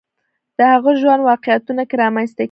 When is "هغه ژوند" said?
0.73-1.21